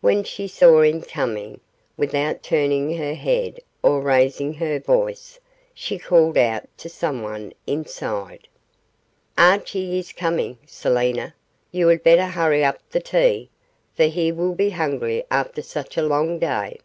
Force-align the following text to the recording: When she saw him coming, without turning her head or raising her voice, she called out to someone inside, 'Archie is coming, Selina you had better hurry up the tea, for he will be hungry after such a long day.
When 0.00 0.24
she 0.24 0.48
saw 0.48 0.82
him 0.82 1.00
coming, 1.02 1.60
without 1.96 2.42
turning 2.42 2.96
her 2.96 3.14
head 3.14 3.60
or 3.84 4.00
raising 4.00 4.54
her 4.54 4.80
voice, 4.80 5.38
she 5.72 5.96
called 5.96 6.36
out 6.36 6.64
to 6.78 6.88
someone 6.88 7.52
inside, 7.68 8.48
'Archie 9.38 9.96
is 10.00 10.12
coming, 10.12 10.58
Selina 10.66 11.36
you 11.70 11.86
had 11.86 12.02
better 12.02 12.26
hurry 12.26 12.64
up 12.64 12.80
the 12.90 12.98
tea, 12.98 13.48
for 13.94 14.06
he 14.06 14.32
will 14.32 14.56
be 14.56 14.70
hungry 14.70 15.22
after 15.30 15.62
such 15.62 15.96
a 15.96 16.02
long 16.02 16.40
day. 16.40 16.80